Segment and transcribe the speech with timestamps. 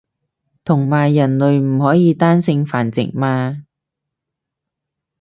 [0.65, 3.65] 同埋人類唔可以單性繁殖嘛